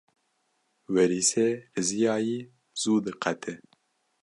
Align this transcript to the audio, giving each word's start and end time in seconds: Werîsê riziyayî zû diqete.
Werîsê 0.93 1.47
riziyayî 1.75 2.39
zû 2.79 2.93
diqete. 3.05 3.53